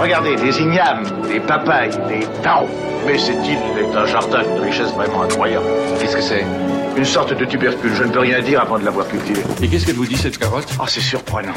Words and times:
Regardez, 0.00 0.36
des 0.36 0.60
ignames, 0.60 1.04
des 1.28 1.40
papayes, 1.40 1.90
des 2.08 2.26
taros. 2.42 2.68
Mais 3.06 3.18
cette 3.18 3.44
île 3.46 3.58
est 3.78 3.96
un 3.96 4.06
jardin 4.06 4.42
de 4.42 4.60
richesse 4.60 4.92
vraiment 4.92 5.22
incroyable. 5.22 5.66
Qu'est-ce 6.00 6.16
que 6.16 6.22
c'est 6.22 6.44
Une 6.96 7.04
sorte 7.04 7.34
de 7.36 7.44
tubercule, 7.44 7.92
je 7.94 8.04
ne 8.04 8.10
peux 8.10 8.20
rien 8.20 8.40
dire 8.40 8.60
avant 8.60 8.78
de 8.78 8.84
l'avoir 8.84 9.06
cultivée. 9.08 9.42
Et 9.62 9.68
qu'est-ce 9.68 9.86
qu'elle 9.86 9.96
vous 9.96 10.06
dit 10.06 10.16
cette 10.16 10.38
carotte 10.38 10.68
Ah, 10.80 10.84
c'est 10.86 11.00
surprenant. 11.00 11.52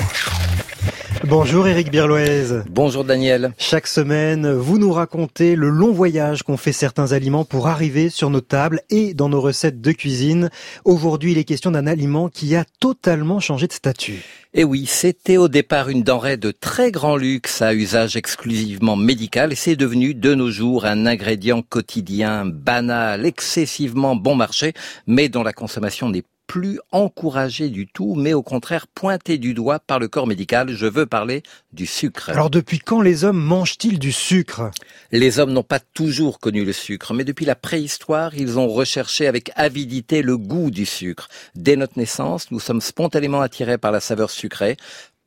Bonjour 1.30 1.68
Éric 1.68 1.92
Birloise. 1.92 2.64
Bonjour 2.70 3.04
Daniel. 3.04 3.52
Chaque 3.58 3.88
semaine, 3.88 4.50
vous 4.50 4.78
nous 4.78 4.94
racontez 4.94 5.58
le 5.58 5.68
long 5.68 5.92
voyage 5.92 6.44
qu'ont 6.44 6.56
fait 6.56 6.72
certains 6.72 7.12
aliments 7.12 7.44
pour 7.44 7.68
arriver 7.68 8.10
sur 8.10 8.30
nos 8.30 8.40
tables 8.40 8.82
et 8.90 9.14
dans 9.14 9.28
nos 9.28 9.42
recettes 9.42 9.82
de 9.82 9.92
cuisine. 9.92 10.50
Aujourd'hui, 10.86 11.34
il 11.34 11.38
est 11.38 11.44
question 11.44 11.72
d'un 11.72 11.86
aliment 11.86 12.30
qui 12.30 12.56
a 12.56 12.64
totalement 12.80 13.42
changé 13.42 13.68
de 13.68 13.74
statut. 13.74 14.24
Et 14.54 14.62
eh 14.62 14.64
oui, 14.64 14.86
c'était 14.86 15.36
au 15.36 15.50
départ 15.50 15.90
une 15.90 16.04
denrée 16.04 16.38
de 16.38 16.52
très 16.52 16.92
grand 16.92 17.18
luxe 17.18 17.62
à 17.62 17.74
usage 17.74 18.16
exclusivement 18.16 18.96
médical 18.96 19.52
et 19.52 19.56
c'est 19.56 19.76
devenu 19.76 20.14
de 20.14 20.34
nos 20.34 20.50
jours 20.50 20.86
un 20.86 21.06
ingrédient 21.06 21.62
quotidien 21.62 22.46
banal, 22.46 23.26
excessivement 23.26 24.16
bon 24.16 24.36
marché, 24.36 24.72
mais 25.06 25.28
dont 25.28 25.44
la 25.44 25.54
consommation 25.54 26.10
n'est 26.10 26.24
plus 26.48 26.80
encouragé 26.92 27.70
du 27.70 27.88
tout, 27.88 28.16
mais 28.16 28.34
au 28.34 28.42
contraire 28.42 28.88
pointé 28.88 29.38
du 29.38 29.54
doigt 29.54 29.80
par 29.80 30.00
le 30.00 30.08
corps 30.08 30.28
médical. 30.28 30.70
Je 30.70 30.86
veux 30.88 31.06
parler 31.06 31.44
du 31.74 31.86
sucre. 31.86 32.30
Alors 32.30 32.50
depuis 32.50 32.80
quand 32.80 33.02
les 33.02 33.26
hommes 33.26 33.42
mangent-ils 33.42 34.00
du 34.00 34.12
sucre? 34.12 34.72
Les 35.12 35.40
hommes 35.40 35.52
n'ont 35.52 35.64
pas 35.64 35.80
toujours 35.80 36.40
connu 36.40 36.66
le 36.66 36.74
sucre, 36.74 37.14
mais 37.14 37.26
depuis 37.26 37.46
la 37.46 37.56
préhistoire, 37.56 38.34
ils 38.36 38.58
ont 38.58 38.68
recherché 38.68 39.28
avec 39.28 39.52
avidité 39.56 40.22
le 40.22 40.38
goût 40.38 40.72
du 40.72 40.86
sucre. 40.86 41.28
Dès 41.56 41.76
notre 41.76 42.00
naissance, 42.00 42.50
nous 42.52 42.60
sommes 42.60 42.82
spontanément 42.82 43.42
attirés 43.42 43.78
par 43.78 43.92
la 43.92 44.00
saveur 44.00 44.30
sucrée. 44.30 44.78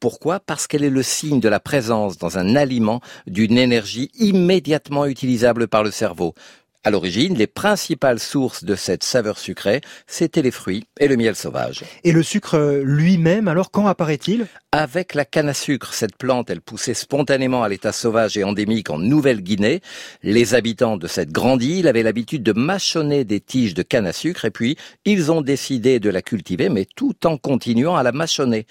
Pourquoi? 0.00 0.40
Parce 0.40 0.66
qu'elle 0.66 0.82
est 0.82 0.88
le 0.88 1.02
signe 1.02 1.40
de 1.40 1.48
la 1.50 1.60
présence 1.60 2.16
dans 2.16 2.38
un 2.38 2.56
aliment 2.56 3.02
d'une 3.26 3.58
énergie 3.58 4.10
immédiatement 4.14 5.04
utilisable 5.04 5.68
par 5.68 5.84
le 5.84 5.90
cerveau. 5.90 6.34
À 6.82 6.90
l'origine, 6.90 7.36
les 7.36 7.46
principales 7.46 8.18
sources 8.18 8.64
de 8.64 8.74
cette 8.74 9.04
saveur 9.04 9.38
sucrée, 9.38 9.82
c'étaient 10.06 10.40
les 10.40 10.50
fruits 10.50 10.86
et 10.98 11.08
le 11.08 11.16
miel 11.16 11.36
sauvage. 11.36 11.84
Et 12.04 12.12
le 12.12 12.22
sucre 12.22 12.80
lui-même, 12.82 13.48
alors 13.48 13.70
quand 13.70 13.86
apparaît-il? 13.86 14.46
Avec 14.72 15.14
la 15.14 15.24
canne 15.24 15.48
à 15.48 15.54
sucre, 15.54 15.92
cette 15.92 16.16
plante, 16.16 16.48
elle 16.48 16.60
poussait 16.60 16.94
spontanément 16.94 17.64
à 17.64 17.68
l'état 17.68 17.92
sauvage 17.92 18.38
et 18.38 18.44
endémique 18.44 18.88
en 18.88 18.98
Nouvelle-Guinée. 18.98 19.82
Les 20.22 20.54
habitants 20.54 20.96
de 20.96 21.08
cette 21.08 21.32
grande 21.32 21.62
île 21.62 21.88
avaient 21.88 22.04
l'habitude 22.04 22.44
de 22.44 22.52
mâchonner 22.52 23.24
des 23.24 23.40
tiges 23.40 23.74
de 23.74 23.82
canne 23.82 24.06
à 24.06 24.12
sucre 24.12 24.44
et 24.46 24.50
puis 24.50 24.76
ils 25.04 25.32
ont 25.32 25.42
décidé 25.42 25.98
de 25.98 26.08
la 26.08 26.22
cultiver, 26.22 26.68
mais 26.68 26.86
tout 26.96 27.26
en 27.26 27.36
continuant 27.36 27.96
à 27.96 28.04
la 28.04 28.12
mâchonner. 28.12 28.66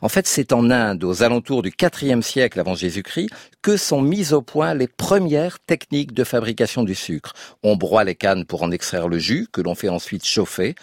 En 0.00 0.08
fait, 0.08 0.26
c'est 0.26 0.52
en 0.52 0.70
Inde, 0.70 1.04
aux 1.04 1.22
alentours 1.22 1.62
du 1.62 1.72
IVe 1.80 2.22
siècle 2.22 2.58
avant 2.58 2.74
Jésus-Christ, 2.74 3.28
que 3.60 3.76
sont 3.76 4.02
mises 4.02 4.32
au 4.32 4.42
point 4.42 4.74
les 4.74 4.88
premières 4.88 5.60
techniques 5.60 6.14
de 6.14 6.24
fabrication 6.24 6.82
du 6.82 6.94
sucre. 6.94 7.34
On 7.64 7.76
broie 7.76 8.04
les 8.04 8.14
cannes 8.16 8.44
pour 8.44 8.62
en 8.62 8.70
extraire 8.72 9.08
le 9.08 9.18
jus, 9.18 9.46
que 9.52 9.60
l'on 9.60 9.74
fait 9.74 9.88
ensuite 9.88 10.24
chauffer. 10.24 10.74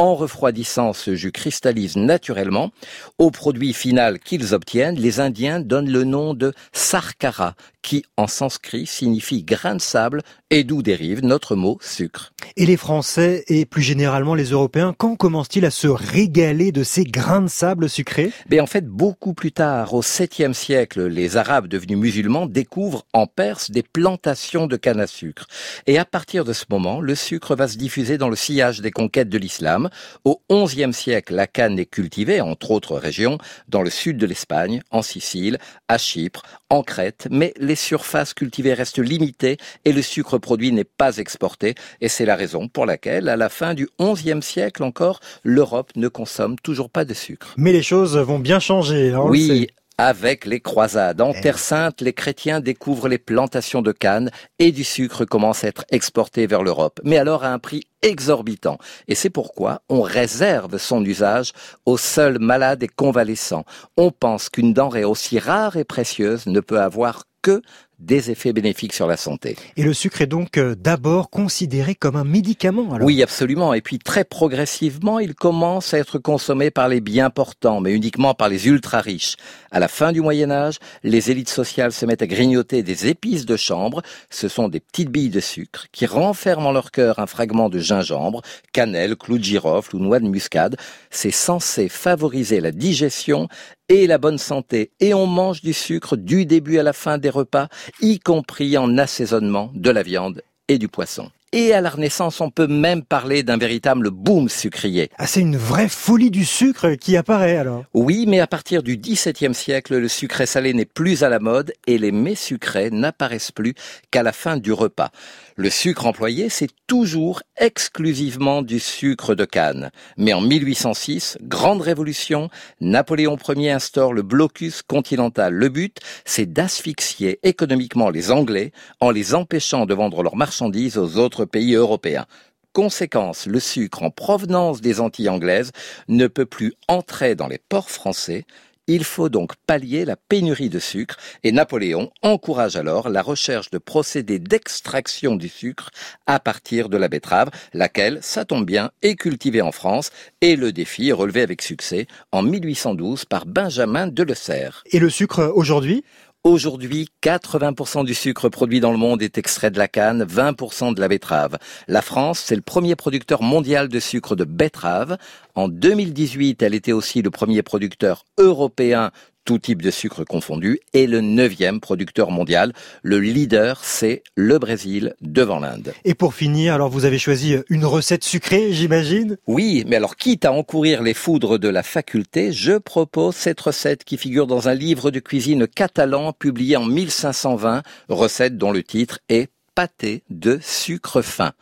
En 0.00 0.14
refroidissant, 0.14 0.92
ce 0.92 1.16
jus 1.16 1.32
cristallise 1.32 1.96
naturellement. 1.96 2.70
Au 3.18 3.32
produit 3.32 3.72
final 3.72 4.20
qu'ils 4.20 4.54
obtiennent, 4.54 4.94
les 4.94 5.18
Indiens 5.18 5.58
donnent 5.58 5.90
le 5.90 6.04
nom 6.04 6.34
de 6.34 6.52
sarkara, 6.72 7.56
qui 7.82 8.04
en 8.16 8.28
sanskrit 8.28 8.86
signifie 8.86 9.42
grain 9.42 9.74
de 9.74 9.80
sable 9.80 10.22
et 10.50 10.62
d'où 10.62 10.82
dérive 10.82 11.24
notre 11.24 11.56
mot 11.56 11.78
sucre. 11.80 12.32
Et 12.56 12.64
les 12.64 12.76
Français 12.76 13.44
et 13.48 13.66
plus 13.66 13.82
généralement 13.82 14.34
les 14.34 14.50
Européens, 14.50 14.94
quand 14.96 15.16
commencent-ils 15.16 15.64
à 15.64 15.70
se 15.70 15.88
régaler 15.88 16.70
de 16.70 16.82
ces 16.82 17.04
grains 17.04 17.42
de 17.42 17.48
sable 17.48 17.88
sucrés? 17.88 18.32
Mais 18.50 18.60
en 18.60 18.66
fait, 18.66 18.86
beaucoup 18.86 19.34
plus 19.34 19.52
tard, 19.52 19.94
au 19.94 20.02
7e 20.02 20.52
siècle, 20.52 21.06
les 21.06 21.36
Arabes 21.36 21.66
devenus 21.66 21.98
musulmans 21.98 22.46
découvrent 22.46 23.04
en 23.12 23.26
Perse 23.26 23.70
des 23.70 23.82
plantations 23.82 24.66
de 24.66 24.76
canne 24.76 25.00
à 25.00 25.06
sucre. 25.06 25.46
Et 25.86 25.98
à 25.98 26.04
partir 26.04 26.44
de 26.44 26.52
ce 26.52 26.64
moment, 26.70 27.00
le 27.00 27.14
sucre 27.14 27.56
va 27.56 27.68
se 27.68 27.76
diffuser 27.78 28.16
dans 28.16 28.28
le 28.28 28.36
sillage 28.36 28.80
des 28.80 28.90
conquêtes 28.90 29.28
de 29.28 29.38
l'islam. 29.38 29.87
Au 30.24 30.42
11e 30.50 30.92
siècle, 30.92 31.34
la 31.34 31.46
canne 31.46 31.78
est 31.78 31.86
cultivée, 31.86 32.40
entre 32.40 32.70
autres 32.70 32.96
régions, 32.96 33.38
dans 33.68 33.82
le 33.82 33.90
sud 33.90 34.16
de 34.16 34.26
l'Espagne, 34.26 34.82
en 34.90 35.02
Sicile, 35.02 35.58
à 35.88 35.98
Chypre, 35.98 36.42
en 36.70 36.82
Crète, 36.82 37.28
mais 37.30 37.54
les 37.58 37.76
surfaces 37.76 38.34
cultivées 38.34 38.74
restent 38.74 38.98
limitées 38.98 39.56
et 39.84 39.92
le 39.92 40.02
sucre 40.02 40.38
produit 40.38 40.72
n'est 40.72 40.84
pas 40.84 41.16
exporté. 41.18 41.74
Et 42.00 42.08
c'est 42.08 42.26
la 42.26 42.36
raison 42.36 42.68
pour 42.68 42.86
laquelle, 42.86 43.28
à 43.28 43.36
la 43.36 43.48
fin 43.48 43.74
du 43.74 43.88
XIe 44.00 44.42
siècle 44.42 44.82
encore, 44.82 45.20
l'Europe 45.44 45.92
ne 45.96 46.08
consomme 46.08 46.56
toujours 46.58 46.90
pas 46.90 47.04
de 47.04 47.14
sucre. 47.14 47.54
Mais 47.56 47.72
les 47.72 47.82
choses 47.82 48.16
vont 48.16 48.38
bien 48.38 48.60
changer. 48.60 49.12
Hein, 49.12 49.22
oui, 49.24 49.68
avec 49.98 50.46
les 50.46 50.60
croisades. 50.60 51.20
En 51.20 51.32
eh 51.32 51.40
Terre 51.40 51.58
Sainte, 51.58 52.00
les 52.00 52.12
chrétiens 52.12 52.60
découvrent 52.60 53.08
les 53.08 53.18
plantations 53.18 53.82
de 53.82 53.92
canne 53.92 54.30
et 54.60 54.70
du 54.70 54.84
sucre 54.84 55.24
commence 55.24 55.64
à 55.64 55.68
être 55.68 55.84
exporté 55.90 56.46
vers 56.46 56.62
l'Europe, 56.62 57.00
mais 57.04 57.18
alors 57.18 57.44
à 57.44 57.52
un 57.52 57.58
prix 57.58 57.82
exorbitant. 58.02 58.78
Et 59.08 59.16
c'est 59.16 59.30
pourquoi 59.30 59.82
on 59.88 60.00
réserve 60.00 60.78
son 60.78 61.04
usage 61.04 61.52
aux 61.84 61.98
seuls 61.98 62.38
malades 62.38 62.84
et 62.84 62.88
convalescents. 62.88 63.64
On 63.96 64.12
pense 64.12 64.48
qu'une 64.48 64.72
denrée 64.72 65.04
aussi 65.04 65.40
rare 65.40 65.76
et 65.76 65.84
précieuse 65.84 66.46
ne 66.46 66.60
peut 66.60 66.80
avoir 66.80 67.24
que 67.42 67.62
des 67.98 68.30
effets 68.30 68.52
bénéfiques 68.52 68.92
sur 68.92 69.06
la 69.06 69.16
santé. 69.16 69.56
Et 69.76 69.82
le 69.82 69.92
sucre 69.92 70.22
est 70.22 70.26
donc 70.26 70.56
euh, 70.56 70.76
d'abord 70.76 71.30
considéré 71.30 71.94
comme 71.94 72.16
un 72.16 72.24
médicament 72.24 72.94
alors 72.94 73.06
Oui, 73.06 73.22
absolument. 73.22 73.74
Et 73.74 73.80
puis 73.80 73.98
très 73.98 74.24
progressivement, 74.24 75.18
il 75.18 75.34
commence 75.34 75.94
à 75.94 75.98
être 75.98 76.18
consommé 76.18 76.70
par 76.70 76.88
les 76.88 77.00
bien 77.00 77.30
portants, 77.30 77.80
mais 77.80 77.92
uniquement 77.92 78.34
par 78.34 78.48
les 78.48 78.68
ultra 78.68 79.00
riches. 79.00 79.36
À 79.70 79.80
la 79.80 79.88
fin 79.88 80.12
du 80.12 80.20
Moyen 80.20 80.50
Âge, 80.50 80.78
les 81.02 81.30
élites 81.30 81.48
sociales 81.48 81.92
se 81.92 82.06
mettent 82.06 82.22
à 82.22 82.26
grignoter 82.26 82.82
des 82.82 83.08
épices 83.08 83.46
de 83.46 83.56
chanvre. 83.56 84.02
Ce 84.30 84.48
sont 84.48 84.68
des 84.68 84.80
petites 84.80 85.10
billes 85.10 85.30
de 85.30 85.40
sucre 85.40 85.86
qui 85.90 86.06
renferment 86.06 86.68
en 86.68 86.72
leur 86.72 86.92
cœur 86.92 87.18
un 87.18 87.26
fragment 87.26 87.68
de 87.68 87.78
gingembre, 87.78 88.42
cannelle, 88.72 89.16
clou 89.16 89.38
de 89.38 89.44
girofle 89.44 89.96
ou 89.96 89.98
noix 89.98 90.20
de 90.20 90.28
muscade. 90.28 90.76
C'est 91.10 91.30
censé 91.30 91.88
favoriser 91.88 92.60
la 92.60 92.70
digestion 92.70 93.48
et 93.88 94.06
la 94.06 94.18
bonne 94.18 94.38
santé. 94.38 94.92
Et 95.00 95.14
on 95.14 95.26
mange 95.26 95.62
du 95.62 95.72
sucre 95.72 96.16
du 96.16 96.46
début 96.46 96.78
à 96.78 96.82
la 96.82 96.92
fin 96.92 97.18
des 97.18 97.30
repas, 97.30 97.68
y 98.00 98.18
compris 98.20 98.76
en 98.78 98.98
assaisonnement 98.98 99.70
de 99.74 99.90
la 99.90 100.02
viande 100.02 100.42
et 100.68 100.78
du 100.78 100.88
poisson. 100.88 101.30
Et 101.52 101.72
à 101.72 101.80
la 101.80 101.88
Renaissance, 101.88 102.42
on 102.42 102.50
peut 102.50 102.66
même 102.66 103.02
parler 103.02 103.42
d'un 103.42 103.56
véritable 103.56 104.10
boom 104.10 104.50
sucrier. 104.50 105.08
Ah, 105.16 105.26
c'est 105.26 105.40
une 105.40 105.56
vraie 105.56 105.88
folie 105.88 106.30
du 106.30 106.44
sucre 106.44 106.92
qui 106.96 107.16
apparaît 107.16 107.56
alors. 107.56 107.84
Oui, 107.94 108.26
mais 108.28 108.40
à 108.40 108.46
partir 108.46 108.82
du 108.82 108.98
XVIIe 108.98 109.54
siècle, 109.54 109.96
le 109.96 110.08
sucré 110.08 110.44
salé 110.44 110.74
n'est 110.74 110.84
plus 110.84 111.22
à 111.22 111.30
la 111.30 111.38
mode 111.38 111.72
et 111.86 111.96
les 111.96 112.12
mets 112.12 112.34
sucrés 112.34 112.90
n'apparaissent 112.90 113.50
plus 113.50 113.72
qu'à 114.10 114.22
la 114.22 114.32
fin 114.32 114.58
du 114.58 114.74
repas. 114.74 115.10
Le 115.56 115.70
sucre 115.70 116.06
employé, 116.06 116.50
c'est 116.50 116.70
toujours 116.86 117.42
exclusivement 117.56 118.60
du 118.60 118.78
sucre 118.78 119.34
de 119.34 119.44
canne. 119.46 119.90
Mais 120.18 120.34
en 120.34 120.42
1806, 120.42 121.38
grande 121.42 121.80
révolution, 121.80 122.50
Napoléon 122.80 123.38
Ier 123.48 123.72
instaure 123.72 124.12
le 124.12 124.22
blocus 124.22 124.82
continental. 124.82 125.54
Le 125.54 125.68
but, 125.68 125.98
c'est 126.24 126.46
d'asphyxier 126.46 127.40
économiquement 127.42 128.10
les 128.10 128.30
Anglais 128.30 128.72
en 129.00 129.10
les 129.10 129.34
empêchant 129.34 129.86
de 129.86 129.94
vendre 129.94 130.22
leurs 130.22 130.36
marchandises 130.36 130.98
aux 130.98 131.16
autres 131.16 131.37
pays 131.44 131.74
européens. 131.74 132.26
Conséquence, 132.72 133.46
le 133.46 133.60
sucre 133.60 134.02
en 134.02 134.10
provenance 134.10 134.80
des 134.80 135.00
Antilles 135.00 135.28
anglaises 135.28 135.72
ne 136.08 136.26
peut 136.26 136.46
plus 136.46 136.74
entrer 136.86 137.34
dans 137.34 137.48
les 137.48 137.58
ports 137.58 137.90
français, 137.90 138.44
il 138.90 139.04
faut 139.04 139.28
donc 139.28 139.52
pallier 139.66 140.06
la 140.06 140.16
pénurie 140.16 140.70
de 140.70 140.78
sucre 140.78 141.18
et 141.44 141.52
Napoléon 141.52 142.10
encourage 142.22 142.74
alors 142.74 143.10
la 143.10 143.20
recherche 143.20 143.70
de 143.70 143.76
procédés 143.76 144.38
d'extraction 144.38 145.36
du 145.36 145.50
sucre 145.50 145.90
à 146.26 146.40
partir 146.40 146.88
de 146.88 146.96
la 146.96 147.08
betterave, 147.08 147.50
laquelle, 147.74 148.18
ça 148.22 148.46
tombe 148.46 148.64
bien, 148.64 148.90
est 149.02 149.16
cultivée 149.16 149.60
en 149.60 149.72
France 149.72 150.10
et 150.40 150.56
le 150.56 150.72
défi 150.72 151.10
est 151.10 151.12
relevé 151.12 151.42
avec 151.42 151.60
succès 151.60 152.06
en 152.32 152.42
1812 152.42 153.26
par 153.26 153.44
Benjamin 153.44 154.06
Delessert. 154.06 154.82
Et 154.90 154.98
le 154.98 155.10
sucre 155.10 155.52
aujourd'hui? 155.54 156.02
Aujourd'hui, 156.44 157.08
80% 157.22 158.04
du 158.04 158.14
sucre 158.14 158.48
produit 158.48 158.78
dans 158.78 158.92
le 158.92 158.96
monde 158.96 159.22
est 159.22 159.38
extrait 159.38 159.72
de 159.72 159.78
la 159.78 159.88
canne, 159.88 160.22
20% 160.22 160.94
de 160.94 161.00
la 161.00 161.08
betterave. 161.08 161.58
La 161.88 162.00
France, 162.00 162.38
c'est 162.38 162.54
le 162.54 162.62
premier 162.62 162.94
producteur 162.94 163.42
mondial 163.42 163.88
de 163.88 163.98
sucre 163.98 164.36
de 164.36 164.44
betterave. 164.44 165.18
En 165.56 165.68
2018, 165.68 166.62
elle 166.62 166.74
était 166.74 166.92
aussi 166.92 167.22
le 167.22 167.30
premier 167.30 167.62
producteur 167.62 168.24
européen 168.38 169.10
tout 169.48 169.58
type 169.58 169.80
de 169.80 169.90
sucre 169.90 170.24
confondu, 170.24 170.78
et 170.92 171.06
le 171.06 171.22
neuvième 171.22 171.80
producteur 171.80 172.30
mondial. 172.30 172.74
Le 173.02 173.18
leader, 173.18 173.82
c'est 173.82 174.22
le 174.34 174.58
Brésil 174.58 175.14
devant 175.22 175.58
l'Inde. 175.58 175.94
Et 176.04 176.12
pour 176.12 176.34
finir, 176.34 176.74
alors 176.74 176.90
vous 176.90 177.06
avez 177.06 177.18
choisi 177.18 177.56
une 177.70 177.86
recette 177.86 178.24
sucrée, 178.24 178.74
j'imagine? 178.74 179.38
Oui, 179.46 179.84
mais 179.86 179.96
alors 179.96 180.16
quitte 180.16 180.44
à 180.44 180.52
encourir 180.52 181.02
les 181.02 181.14
foudres 181.14 181.58
de 181.58 181.68
la 181.70 181.82
faculté, 181.82 182.52
je 182.52 182.76
propose 182.76 183.36
cette 183.36 183.58
recette 183.58 184.04
qui 184.04 184.18
figure 184.18 184.46
dans 184.46 184.68
un 184.68 184.74
livre 184.74 185.10
de 185.10 185.18
cuisine 185.18 185.66
catalan 185.66 186.34
publié 186.34 186.76
en 186.76 186.84
1520, 186.84 187.82
recette 188.10 188.58
dont 188.58 188.70
le 188.70 188.82
titre 188.82 189.18
est 189.30 189.48
pâté 189.74 190.24
de 190.28 190.58
sucre 190.60 191.22
fin. 191.22 191.52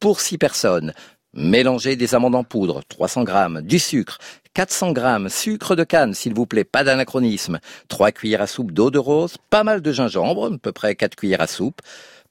Pour 0.00 0.18
six 0.20 0.38
personnes, 0.38 0.92
Mélangez 1.34 1.94
des 1.94 2.14
amandes 2.14 2.34
en 2.34 2.42
poudre, 2.42 2.80
300 2.88 3.24
grammes, 3.24 3.60
du 3.60 3.78
sucre, 3.78 4.16
400 4.54 4.92
grammes, 4.92 5.28
sucre 5.28 5.76
de 5.76 5.84
canne, 5.84 6.14
s'il 6.14 6.32
vous 6.32 6.46
plaît, 6.46 6.64
pas 6.64 6.84
d'anachronisme, 6.84 7.58
3 7.88 8.12
cuillères 8.12 8.40
à 8.40 8.46
soupe 8.46 8.72
d'eau 8.72 8.90
de 8.90 8.98
rose, 8.98 9.36
pas 9.50 9.62
mal 9.62 9.82
de 9.82 9.92
gingembre, 9.92 10.50
à 10.50 10.56
peu 10.56 10.72
près 10.72 10.94
4 10.94 11.16
cuillères 11.16 11.42
à 11.42 11.46
soupe, 11.46 11.82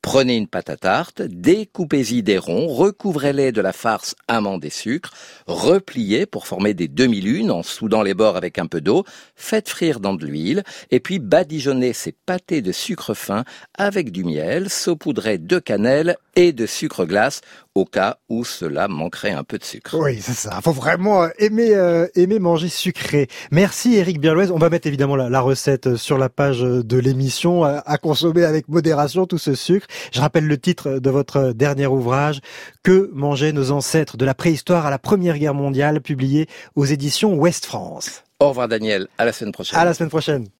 Prenez 0.02 0.38
une 0.38 0.48
pâte 0.48 0.70
à 0.70 0.78
tarte, 0.78 1.22
découpez-y 1.22 2.24
des 2.24 2.38
ronds, 2.38 2.68
recouvrez-les 2.68 3.52
de 3.52 3.60
la 3.60 3.74
farce 3.74 4.16
amande 4.28 4.64
et 4.64 4.70
sucre, 4.70 5.12
repliez 5.48 6.26
pour 6.26 6.48
former 6.48 6.74
des 6.74 6.88
demi-lunes 6.88 7.52
en 7.52 7.64
soudant 7.64 8.04
les 8.04 8.14
bords 8.14 8.38
avec 8.38 8.58
un 8.58 8.68
peu 8.68 8.80
d'eau, 8.80 9.04
faites 9.36 9.68
frire 9.68 10.00
dans 10.00 10.14
de 10.14 10.26
l'huile 10.26 10.64
et 10.92 11.00
puis 11.00 11.20
badigeonnez 11.20 11.94
ces 11.94 12.14
pâtés 12.14 12.62
de 12.62 12.72
sucre 12.72 13.16
fin 13.16 13.44
avec 13.78 14.12
du 14.12 14.24
miel, 14.24 14.70
saupoudrez 14.70 15.40
de 15.40 15.60
cannelle 15.60 16.16
et 16.36 16.54
de 16.54 16.68
sucre 16.68 17.04
glace 17.04 17.42
au 17.78 17.86
cas 17.86 18.18
où 18.28 18.44
cela 18.44 18.88
manquerait 18.88 19.32
un 19.32 19.44
peu 19.44 19.58
de 19.58 19.64
sucre. 19.64 19.96
Oui, 20.00 20.20
c'est 20.20 20.34
ça. 20.34 20.60
Faut 20.62 20.72
vraiment 20.72 21.24
euh, 21.24 21.30
aimer 21.38 21.76
euh, 21.76 22.08
aimer 22.16 22.40
manger 22.40 22.70
sucré. 22.70 23.28
Merci 23.52 23.96
Eric 23.96 24.20
Birlouez. 24.20 24.52
On 24.52 24.58
va 24.58 24.70
mettre 24.70 24.88
évidemment 24.88 25.16
la, 25.16 25.42
recette 25.42 25.96
sur 25.96 26.18
la 26.18 26.30
page 26.30 26.62
de 26.62 26.98
l'émission 26.98 27.64
à, 27.64 27.98
consommer 27.98 28.44
avec 28.44 28.68
modération 28.68 29.28
tout 29.28 29.38
ce 29.38 29.54
sucre. 29.54 29.86
Je 30.12 30.20
rappelle 30.20 30.48
le 30.48 30.58
titre 30.58 31.00
de 31.00 31.10
votre 31.10 31.54
dernier 31.54 31.86
ouvrage 31.86 32.42
Que 32.84 33.12
mangeaient 33.14 33.54
nos 33.54 33.72
ancêtres 33.72 34.18
de 34.18 34.26
la 34.26 34.34
préhistoire 34.34 34.86
à 34.86 34.90
la 34.90 35.00
Première 35.00 35.38
Guerre 35.38 35.54
mondiale, 35.54 36.02
publié 36.02 36.48
aux 36.76 36.86
éditions 36.86 37.36
Ouest 37.36 37.66
France. 37.66 38.24
Au 38.40 38.50
revoir 38.50 38.68
Daniel. 38.68 39.08
À 39.18 39.26
la 39.26 39.34
semaine 39.34 39.52
prochaine. 39.52 39.80
À 39.80 39.86
la 39.86 39.94
semaine 39.94 40.10
prochaine. 40.10 40.48